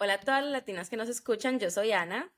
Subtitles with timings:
[0.00, 2.32] Hola a todas las latinas que nos escuchan, yo soy Ana.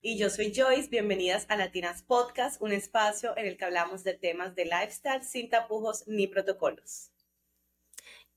[0.00, 4.14] Y yo soy Joyce, bienvenidas a Latinas Podcast, un espacio en el que hablamos de
[4.14, 7.10] temas de lifestyle sin tapujos ni protocolos.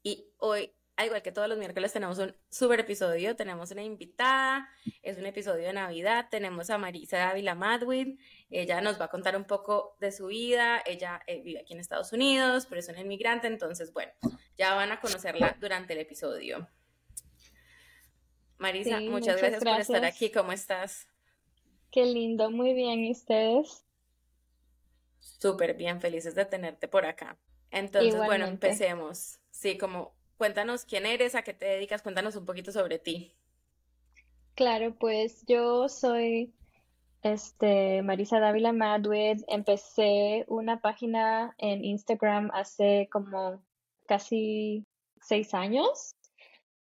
[0.04, 4.68] Y hoy, al igual que todos los miércoles, tenemos un super episodio, tenemos una invitada,
[5.02, 8.20] es un episodio de Navidad, tenemos a Marisa Dávila Madwin,
[8.50, 11.80] ella nos va a contar un poco de su vida, ella eh, vive aquí en
[11.80, 14.12] Estados Unidos, pero es una inmigrante, entonces, bueno,
[14.58, 16.68] ya van a conocerla durante el episodio.
[18.64, 20.32] Marisa, muchas, gracias, por estar aquí.
[20.32, 21.06] ¿Cómo estás?
[21.92, 23.04] Qué lindo, muy bien.
[23.04, 23.84] ¿Y ustedes?
[25.20, 27.38] Súper bien, felices de tenerte por acá.
[27.72, 29.40] Entonces, bueno, empecemos.
[29.52, 33.36] Sí, como cuéntanos quién eres, a qué te dedicas, cuéntanos un poquito sobre ti.
[34.56, 36.54] Claro, pues yo soy
[37.22, 39.42] este, Marisa Dávila Madwid.
[39.50, 43.62] Empecé una página en Instagram hace como
[44.08, 44.86] casi
[45.20, 46.16] seis años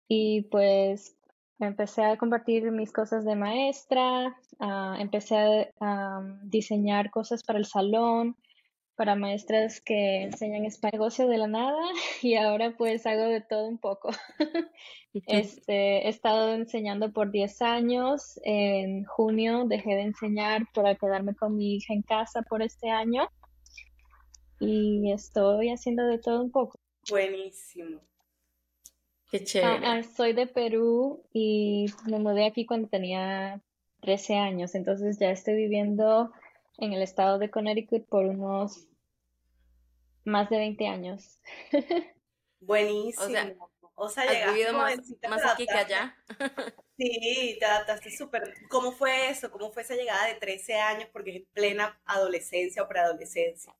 [0.09, 1.15] y pues
[1.59, 8.37] Empecé a compartir mis cosas de maestra, ah, empecé a diseñar cosas para el salón,
[8.99, 11.79] para maestras que enseñan español de la nada
[12.21, 14.09] y ahora pues hago de todo un poco.
[15.27, 21.55] este, he estado enseñando por 10 años, en junio dejé de enseñar para quedarme con
[21.55, 23.29] mi hija en casa por este año
[24.59, 26.77] y estoy haciendo de todo un poco.
[27.09, 28.01] Buenísimo.
[29.29, 29.85] Qué ah, chévere.
[29.85, 33.61] Ah, soy de Perú y me mudé aquí cuando tenía
[34.01, 36.31] 13 años, entonces ya estoy viviendo
[36.77, 38.87] en el estado de Connecticut por unos
[40.23, 41.39] más de 20 años.
[42.59, 43.69] Buenísimo.
[43.95, 44.97] O sea, has vivido más,
[45.29, 46.15] más aquí que allá.
[46.99, 48.53] Sí, te adaptaste súper.
[48.67, 49.49] ¿Cómo fue eso?
[49.51, 51.07] ¿Cómo fue esa llegada de 13 años?
[51.13, 53.73] Porque es plena adolescencia o preadolescencia.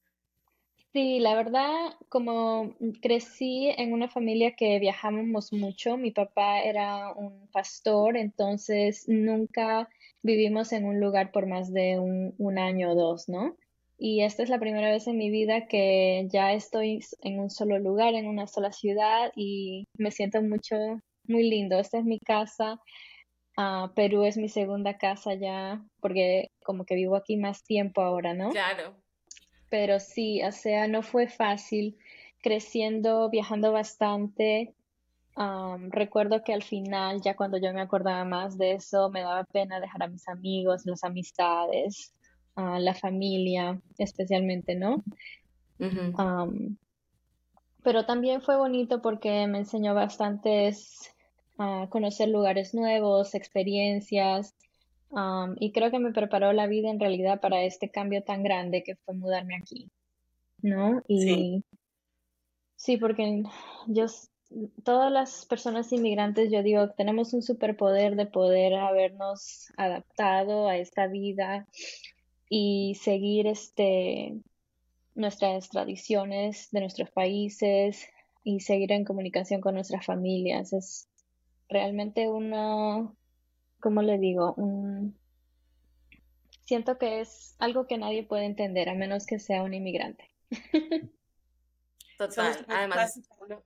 [0.92, 7.48] Sí, la verdad, como crecí en una familia que viajábamos mucho, mi papá era un
[7.52, 9.88] pastor, entonces nunca
[10.24, 13.56] vivimos en un lugar por más de un, año o dos, ¿no?
[14.00, 17.78] Y esta es la primera vez en mi vida que ya estoy en un solo
[17.78, 20.76] lugar, en una sola ciudad y me siento mucho,
[21.28, 21.78] muy lindo.
[21.78, 22.80] Esta es mi casa.
[23.58, 28.34] Ah, Perú es mi segunda casa ya, porque como que vivo aquí más tiempo ahora,
[28.34, 28.50] ¿no?
[28.50, 28.96] Claro
[29.70, 31.98] pero sí, o sea, no fue fácil
[32.42, 34.74] creciendo, viajando bastante.
[35.90, 39.80] recuerdo que al final, ya cuando yo me acordaba más de eso, me daba pena
[39.80, 42.14] dejar a mis amigos, las amistades,
[42.56, 45.04] a la familia, especialmente, ¿no?
[47.84, 51.16] pero también fue bonito porque me enseñó bastantes
[51.58, 54.54] a conocer lugares nuevos, experiencias,
[55.58, 58.96] y creo que me preparó la vida en realidad para este cambio tan grande que
[58.96, 59.90] fue mudarme aquí,
[60.62, 61.02] ¿no?
[61.08, 61.64] Y sí,
[62.76, 63.44] sí porque
[63.88, 64.06] yo,
[64.84, 71.08] todas las personas inmigrantes, yo digo, tenemos un superpoder de poder habernos adaptado a esta
[71.08, 71.68] vida
[72.50, 74.36] y seguir este
[75.16, 78.08] nuestras tradiciones de nuestros países
[78.44, 80.72] y seguir en comunicación con nuestras familias.
[80.72, 81.10] Es
[81.68, 83.12] realmente una
[83.80, 84.56] ¿cómo le digo?
[86.66, 90.30] Siento que es algo que nadie puede entender a menos que sea un inmigrante.
[92.18, 93.20] Total, además.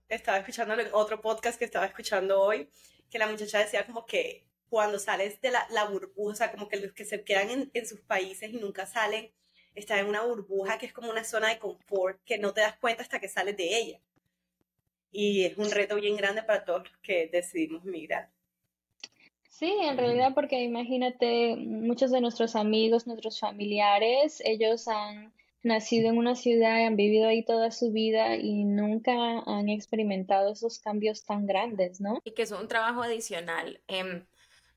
[0.08, 2.70] Estaba escuchando en otro podcast que estaba escuchando hoy,
[3.10, 6.78] que la muchacha decía como que cuando sales de la, burbuja, o sea, como que
[6.78, 9.32] los que se quedan en, en sus países y nunca salen,
[9.76, 12.78] están en una burbuja que es como una zona de confort que no te das
[12.78, 14.00] cuenta hasta que sales de ella.
[15.12, 18.30] Y es un reto bien grande para todos los que decidimos migrar.
[19.54, 25.32] Sí, en realidad porque imagínate, muchos de nuestros amigos, nuestros familiares, ellos han
[25.62, 29.14] nacido en una ciudad, han vivido ahí toda su vida y nunca
[29.46, 32.20] han experimentado esos cambios tan grandes, ¿no?
[32.24, 33.80] Y que es un trabajo adicional,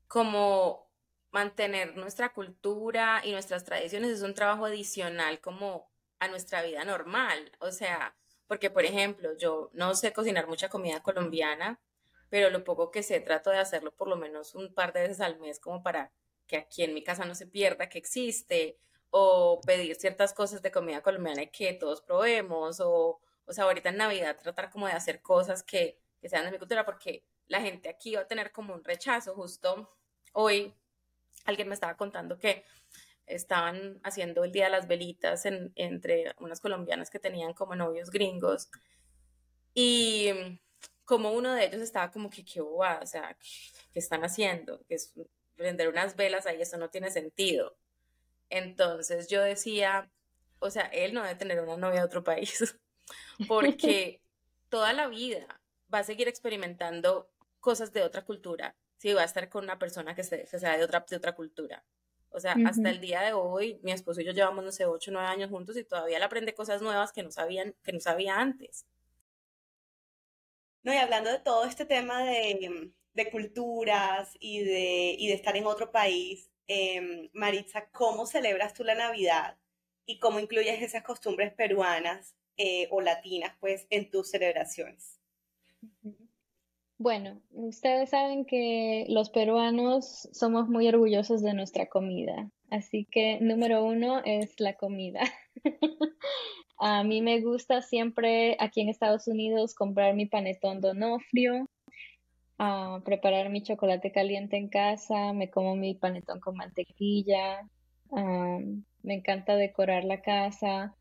[0.07, 0.85] como
[1.31, 5.89] mantener nuestra cultura y nuestras tradiciones es un trabajo adicional como
[6.19, 8.15] a nuestra vida normal, o sea,
[8.45, 11.79] porque por ejemplo, yo no sé cocinar mucha comida colombiana,
[12.29, 15.21] pero lo poco que sé trato de hacerlo por lo menos un par de veces
[15.21, 16.11] al mes como para
[16.47, 18.77] que aquí en mi casa no se pierda que existe
[19.09, 23.89] o pedir ciertas cosas de comida colombiana y que todos probemos o, o sea, ahorita
[23.89, 27.61] en Navidad tratar como de hacer cosas que, que sean de mi cultura porque la
[27.61, 29.33] gente aquí va a tener como un rechazo.
[29.33, 29.89] Justo
[30.33, 30.73] hoy
[31.45, 32.65] alguien me estaba contando que
[33.25, 38.69] estaban haciendo el Día de las Velitas entre unas colombianas que tenían como novios gringos
[39.73, 40.29] y
[41.07, 43.37] como uno de ellos estaba como que qué bobada, o sea,
[43.93, 44.83] ¿qué, están haciendo?
[44.87, 45.13] Que es
[45.55, 47.77] prender unas velas ahí, eso no tiene sentido.
[48.49, 50.11] Entonces yo decía,
[50.59, 52.77] o sea, él no debe tener una novia de otro país,
[53.47, 54.21] porque
[54.69, 55.61] toda la vida
[55.91, 57.31] va a seguir experimentando
[57.61, 60.77] cosas de otra cultura si voy a estar con una persona que, se, que sea
[60.77, 61.85] de otra, de otra cultura.
[62.31, 65.11] O sea, hasta el día de hoy, mi esposo y yo llevamos, no sé, ocho,
[65.11, 68.37] nueve años juntos y todavía le aprende cosas nuevas que no, sabían, que no sabía
[68.37, 68.85] antes.
[70.83, 75.57] No, y hablando de todo este tema de, de culturas y de, y de estar
[75.57, 79.57] en otro país, eh, Maritza, ¿cómo celebras tú la Navidad
[80.05, 85.19] y cómo incluyes esas costumbres peruanas eh, o latinas, pues, en tus celebraciones?
[86.97, 93.83] Bueno, ustedes saben que los peruanos somos muy orgullosos de nuestra comida, así que número
[93.85, 95.21] uno es la comida.
[96.79, 101.67] A mí me gusta siempre aquí en Estados Unidos comprar mi panetón donofrio,
[102.59, 107.67] uh, preparar mi chocolate caliente en casa, me como mi panetón con mantequilla,
[108.11, 110.95] me encanta decorar la casa,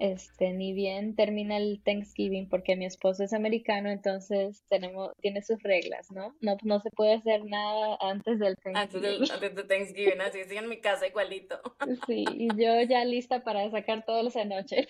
[0.00, 5.62] este, ni bien termina el Thanksgiving, porque mi esposo es americano, entonces tenemos, tiene sus
[5.62, 6.34] reglas, ¿no?
[6.40, 9.30] No, no se puede hacer nada antes del Thanksgiving.
[9.30, 11.60] Antes del, Thanksgiving, así estoy en mi casa igualito.
[12.06, 14.88] Sí, y yo ya lista para sacar todos los anoche.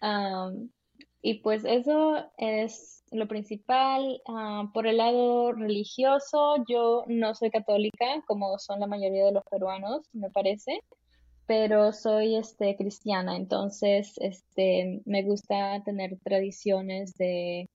[0.00, 0.70] um,
[1.22, 4.22] y pues eso es lo principal.
[4.26, 9.44] Uh, por el lado religioso, yo no soy católica, como son la mayoría de los
[9.44, 10.80] peruanos, me parece
[11.46, 17.68] pero soy este cristiana, entonces este me gusta tener tradiciones de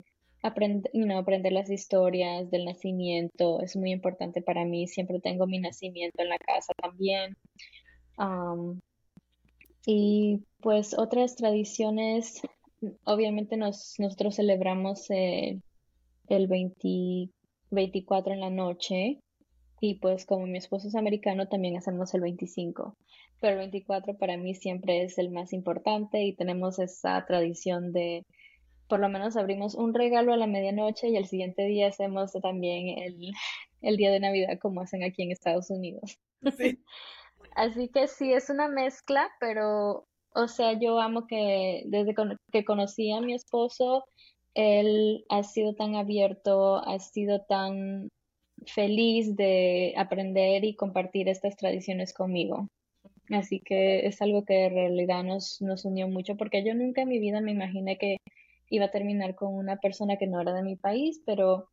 [0.44, 6.30] aprender, las historias del nacimiento, es muy importante para mí, siempre tengo mi nacimiento en
[6.30, 7.38] la casa también.
[9.86, 12.42] y pues otras tradiciones,
[13.06, 15.62] obviamente nos, nosotros celebramos el
[16.28, 19.20] 24 en la noche
[19.80, 22.96] y pues como mi esposo es americano también hacemos el 25
[23.42, 28.24] pero el 24 para mí siempre es el más importante y tenemos esa tradición de
[28.88, 33.00] por lo menos abrimos un regalo a la medianoche y el siguiente día hacemos también
[33.00, 33.32] el,
[33.82, 36.20] el día de Navidad como hacen aquí en Estados Unidos.
[37.56, 42.14] Así que sí, es una mezcla, pero, o sea, yo amo que desde
[42.52, 44.06] que conocí a mi esposo,
[44.54, 48.10] él ha sido tan abierto, ha sido tan
[48.66, 52.68] feliz de aprender y compartir estas tradiciones conmigo.
[53.32, 57.10] Así que es algo que en realidad nos, nos unió mucho porque yo nunca en
[57.10, 58.18] mi vida me imaginé que
[58.70, 61.70] iba a terminar con una persona que no era de mi país, pero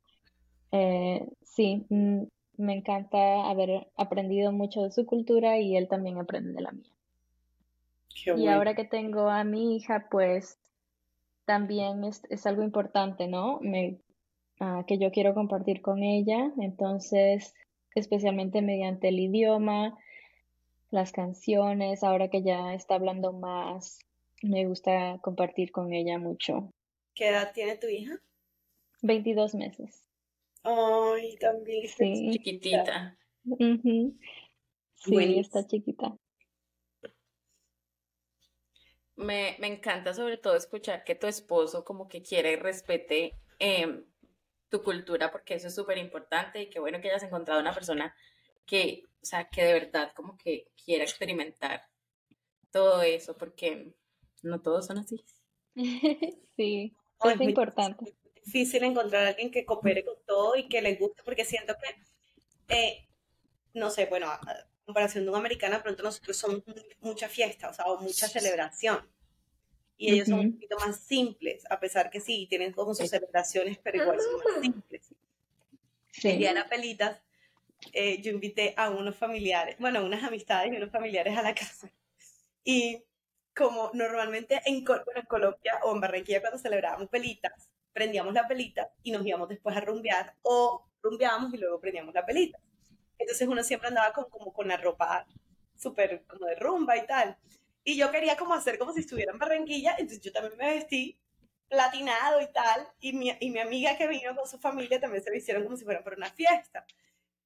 [0.73, 2.23] eh, sí, mm,
[2.59, 6.91] me encanta haber aprendido mucho de su cultura y él también aprende de la mía.
[8.37, 10.59] y ahora que tengo a mi hija, pues
[11.45, 13.59] también es, es algo importante, ¿no?
[13.61, 13.99] Me,
[14.61, 17.55] ah, que yo quiero compartir con ella, entonces,
[17.95, 19.97] especialmente mediante el idioma,
[20.91, 23.99] las canciones, ahora que ya está hablando más,
[24.43, 26.73] me gusta compartir con ella mucho.
[27.15, 28.21] ¿Qué edad tiene tu hija?
[29.03, 30.05] 22 meses.
[30.63, 33.19] Ay, también está chiquitita.
[34.95, 36.17] Sí, está chiquita.
[39.17, 44.05] Me, me, encanta sobre todo escuchar que tu esposo como que quiere y respete em,
[44.69, 48.15] tu cultura, porque eso es súper importante y qué bueno que hayas encontrado una persona
[48.69, 51.89] que, o sea, que de verdad como que quiera experimentar
[52.71, 53.93] todo eso, porque
[54.43, 55.25] no todos son así.
[56.57, 56.95] sí,
[57.25, 58.15] es importante.
[58.37, 61.75] Es difícil encontrar a alguien que coopere con todo y que le guste, porque siento
[61.81, 63.09] que, eh,
[63.75, 64.41] no sé, bueno, a
[64.85, 66.63] comparación de un americano, pronto nosotros somos
[67.01, 69.07] mucha fiesta, o sea, o mucha celebración.
[69.97, 73.79] Y ellos son un poquito más simples, a pesar que sí, tienen como sus celebraciones,
[73.83, 75.15] pero igual son más simples.
[76.13, 76.39] Sí.
[76.39, 77.21] Las pelitas,
[77.93, 81.91] eh, yo invité a unos familiares, bueno, unas amistades y unos familiares a la casa.
[82.65, 83.05] Y
[83.55, 89.11] como normalmente en, en Colombia o en Barranquilla cuando celebrábamos pelitas, prendíamos la pelita y
[89.11, 92.61] nos íbamos después a rumbear o rumbeábamos y luego prendíamos la pelita.
[93.19, 95.27] Entonces uno siempre andaba con, como con la ropa
[95.77, 97.37] súper como de rumba y tal.
[97.85, 101.19] Y yo quería como hacer como si estuviera en Barranquilla, entonces yo también me vestí
[101.69, 105.31] platinado y tal, y mi, y mi amiga que vino con su familia también se
[105.31, 106.87] vistieron como si fueran para una fiesta.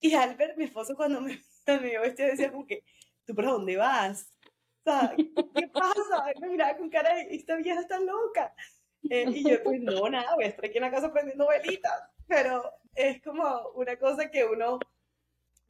[0.02, 2.84] Y Albert, mi esposo, cuando me, me vio vestido, decía como que,
[3.24, 4.28] ¿tú para dónde vas?
[4.84, 6.24] O sea, ¿qué pasa?
[6.40, 8.52] me miraba con cara de, esta vieja está loca.
[9.08, 11.92] Eh, y yo, pues no, nada, voy a estar aquí en la casa prendiendo velitas.
[12.26, 12.64] Pero
[12.96, 14.80] es como una cosa que uno,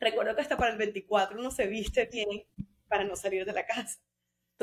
[0.01, 2.45] recuerdo que hasta para el 24 uno se viste bien
[2.89, 4.01] para no salir de la casa.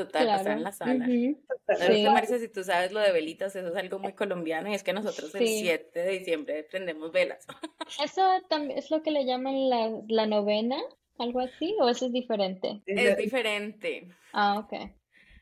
[0.05, 1.05] Total, pasar en la sala.
[1.07, 4.83] Uh Marisa, si tú sabes lo de velitas, eso es algo muy colombiano y es
[4.83, 7.45] que nosotros el 7 de diciembre prendemos velas.
[8.03, 10.77] ¿Eso también es lo que le llaman la, la novena?
[11.17, 11.75] ¿Algo así?
[11.79, 12.81] ¿O eso es diferente?
[12.85, 14.07] Es diferente.
[14.31, 14.89] Ah, ok.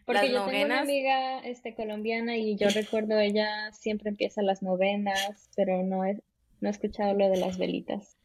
[0.06, 5.50] Porque yo tengo una amiga este, colombiana y yo recuerdo ella siempre empieza las novenas,
[5.56, 6.22] pero no es,
[6.62, 8.18] no he escuchado lo de las velitas.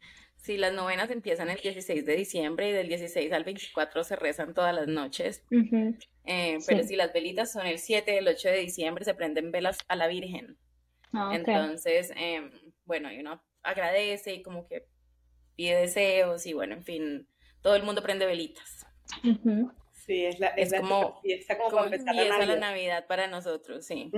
[0.43, 4.55] Sí, las novenas empiezan el 16 de diciembre y del 16 al 24 se rezan
[4.55, 5.45] todas las noches.
[6.25, 9.53] Eh, pero si las velitas son el 7 y el 8 de diciembre, se prenden
[9.53, 10.59] velas a la Virgen.
[11.13, 12.51] Ah, Entonces, em,
[12.85, 14.89] bueno, y uno agradece y como que
[15.55, 17.29] pide deseos y bueno, en fin,
[17.61, 18.85] todo el mundo prende velitas.
[19.93, 23.07] Sí, es, la, es, como, fiesta como, la Navidad.
[23.07, 24.11] para nosotros, sí.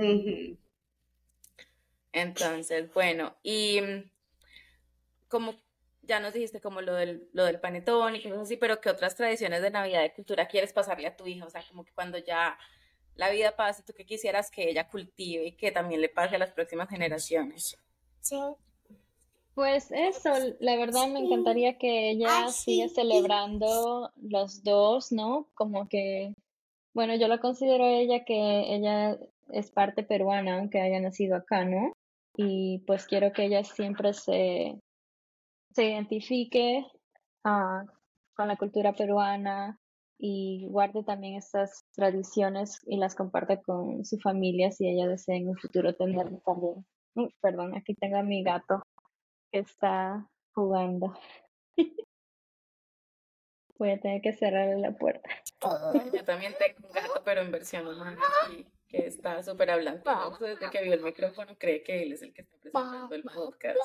[2.11, 4.09] Entonces, bueno, y mm,
[5.27, 5.64] como
[6.07, 9.15] ya nos dijiste como lo del, lo del panetón y cosas así, pero ¿qué otras
[9.15, 11.45] tradiciones de Navidad de cultura quieres pasarle a tu hija?
[11.45, 12.57] O sea, como que cuando ya
[13.15, 16.39] la vida pase, ¿tú qué quisieras que ella cultive y que también le pase a
[16.39, 17.77] las próximas generaciones?
[18.19, 18.39] Sí.
[19.53, 25.47] Pues eso, la verdad me encantaría que ella siga celebrando los dos, ¿no?
[25.53, 26.33] Como que,
[26.93, 29.17] bueno, yo la considero ella que ella
[29.51, 31.93] es parte peruana, aunque haya nacido acá, ¿no?
[32.35, 34.77] Y pues quiero que ella siempre se,
[35.75, 36.85] se identifique
[37.43, 37.83] ah,
[38.35, 39.77] con la cultura peruana
[40.17, 45.49] y guarde también estas tradiciones y las comparte con su familia si ella desea en
[45.49, 46.85] un futuro tenerlo también.
[47.41, 48.81] perdón, aquí tengo a mi gato
[49.51, 51.13] está jugando.
[53.77, 55.29] Voy a tener que cerrar la puerta.
[56.13, 58.21] Yo también tengo un gato, pero en versión humana,
[58.87, 60.37] que está súper hablando.
[60.39, 63.77] Desde que vio el micrófono, cree que él es el que está presentando el podcast.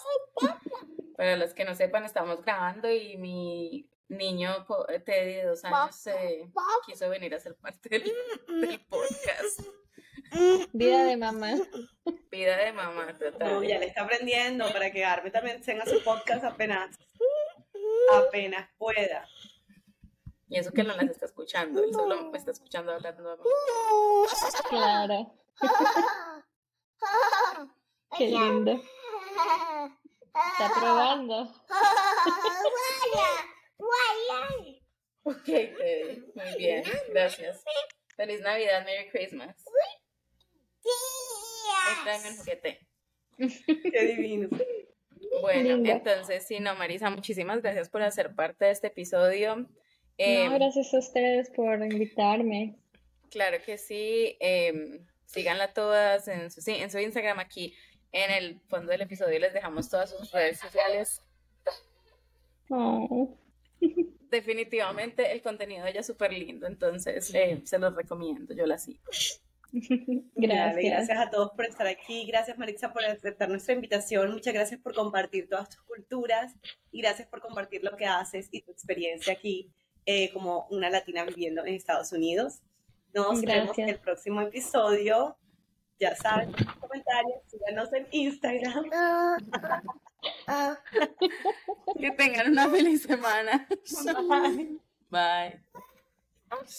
[1.17, 4.67] Para los que no sepan, estamos grabando y mi niño
[5.05, 6.51] Teddy de dos años se
[6.87, 8.13] quiso venir a ser parte del,
[8.61, 9.61] del podcast.
[10.73, 11.53] Vida de mamá.
[12.31, 13.67] Vida de mamá, total.
[13.67, 16.97] ya le está aprendiendo para que Arme también tenga su podcast apenas,
[18.15, 19.27] apenas pueda.
[20.51, 23.43] Y eso que no las está escuchando, él solo me está escuchando hablando a mí.
[24.69, 25.33] Claro.
[28.19, 28.73] Qué lindo.
[28.73, 31.55] Está probando.
[35.23, 35.49] Ok,
[36.35, 37.63] muy bien, gracias.
[38.17, 39.57] Feliz Navidad, Merry Christmas.
[43.37, 44.49] Qué divino.
[45.43, 49.69] Bueno, entonces, sí, no, Marisa, muchísimas gracias por hacer parte de este episodio.
[50.23, 52.77] Em, gracias a ustedes por invitarme.
[53.31, 54.37] Claro que sí.
[54.39, 57.75] Eh, síganla todas en su, en su Instagram aquí.
[58.13, 61.23] En el fondo del episodio les dejamos todas sus redes sociales.
[62.69, 63.35] Oh.
[64.31, 68.77] Definitivamente el contenido de ella es súper lindo, entonces eh, se los recomiendo, yo la
[68.77, 69.01] sigo.
[70.35, 70.85] Gracias.
[70.85, 72.27] gracias a todos por estar aquí.
[72.27, 74.33] Gracias, Maritza, por aceptar nuestra invitación.
[74.33, 76.55] Muchas gracias por compartir todas tus culturas
[76.91, 79.73] y gracias por compartir lo que haces y tu experiencia aquí
[80.07, 82.61] eh, como una latina viviendo en Estados Unidos.
[83.13, 85.37] Nos vemos en el próximo episodio.
[85.99, 88.85] Ya saben, comentarios, síganos en Instagram.
[91.99, 93.69] que tengan una feliz semana.
[95.11, 95.61] Bye.
[96.49, 96.71] Bye.